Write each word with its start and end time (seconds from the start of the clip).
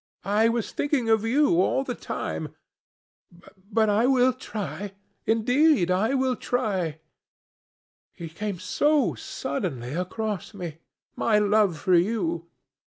I 0.25 0.49
was 0.49 0.71
thinking 0.71 1.09
of 1.11 1.25
you 1.25 1.61
all 1.61 1.83
the 1.83 1.93
time. 1.93 2.55
But 3.71 3.87
I 3.87 4.07
will 4.07 4.33
try—indeed, 4.33 5.91
I 5.91 6.15
will 6.15 6.35
try. 6.35 6.99
It 8.17 8.33
came 8.33 8.57
so 8.57 9.13
suddenly 9.13 9.93
across 9.93 10.55
me, 10.55 10.79
my 11.15 11.37
love 11.37 11.77
for 11.77 11.93
you. 11.93 12.47